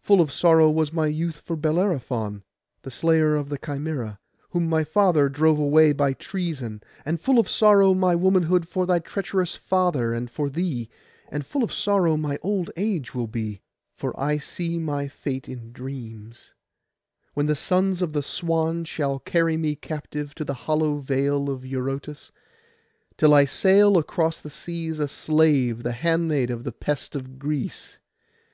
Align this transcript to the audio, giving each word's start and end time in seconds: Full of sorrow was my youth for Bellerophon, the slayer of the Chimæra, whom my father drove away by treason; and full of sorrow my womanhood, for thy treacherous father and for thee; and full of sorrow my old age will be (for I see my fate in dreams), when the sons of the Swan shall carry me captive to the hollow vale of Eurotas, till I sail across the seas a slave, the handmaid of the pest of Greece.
Full 0.00 0.22
of 0.22 0.32
sorrow 0.32 0.70
was 0.70 0.94
my 0.94 1.08
youth 1.08 1.36
for 1.40 1.54
Bellerophon, 1.54 2.42
the 2.80 2.90
slayer 2.90 3.36
of 3.36 3.50
the 3.50 3.58
Chimæra, 3.58 4.16
whom 4.48 4.66
my 4.66 4.82
father 4.82 5.28
drove 5.28 5.58
away 5.58 5.92
by 5.92 6.14
treason; 6.14 6.82
and 7.04 7.20
full 7.20 7.38
of 7.38 7.50
sorrow 7.50 7.92
my 7.92 8.14
womanhood, 8.14 8.66
for 8.66 8.86
thy 8.86 8.98
treacherous 8.98 9.56
father 9.56 10.14
and 10.14 10.30
for 10.30 10.48
thee; 10.48 10.88
and 11.30 11.44
full 11.44 11.62
of 11.62 11.70
sorrow 11.70 12.16
my 12.16 12.38
old 12.40 12.70
age 12.78 13.14
will 13.14 13.26
be 13.26 13.60
(for 13.94 14.18
I 14.18 14.38
see 14.38 14.78
my 14.78 15.06
fate 15.06 15.50
in 15.50 15.72
dreams), 15.72 16.54
when 17.34 17.44
the 17.44 17.54
sons 17.54 18.00
of 18.00 18.14
the 18.14 18.22
Swan 18.22 18.84
shall 18.86 19.18
carry 19.18 19.58
me 19.58 19.74
captive 19.76 20.34
to 20.36 20.46
the 20.46 20.54
hollow 20.64 20.96
vale 20.96 21.50
of 21.50 21.66
Eurotas, 21.66 22.32
till 23.18 23.34
I 23.34 23.44
sail 23.44 23.98
across 23.98 24.40
the 24.40 24.48
seas 24.48 24.98
a 24.98 25.08
slave, 25.08 25.82
the 25.82 25.92
handmaid 25.92 26.48
of 26.48 26.64
the 26.64 26.72
pest 26.72 27.14
of 27.14 27.38
Greece. 27.38 27.98